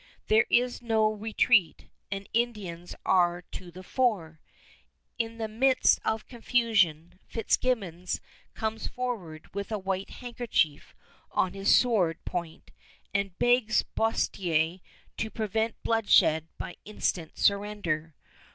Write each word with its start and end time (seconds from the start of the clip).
There 0.29 0.47
is 0.49 0.81
no 0.81 1.11
retreat, 1.11 1.85
and 2.09 2.27
Indians 2.33 2.95
are 3.05 3.43
to 3.43 3.69
the 3.69 3.83
fore. 3.83 4.41
In 5.19 5.37
the 5.37 5.47
midst 5.47 5.99
of 6.03 6.25
confusion 6.25 7.19
Fitzgibbons 7.27 8.19
comes 8.55 8.87
forward 8.87 9.53
with 9.53 9.71
a 9.71 9.77
white 9.77 10.09
handkerchief 10.09 10.95
on 11.29 11.53
his 11.53 11.75
sword 11.75 12.17
point 12.25 12.71
and 13.13 13.37
begs 13.37 13.83
Boerstler 13.95 14.79
to 15.17 15.29
prevent 15.29 15.75
bloodshed 15.83 16.47
by 16.57 16.77
instant 16.83 17.37
surrender. 17.37 18.15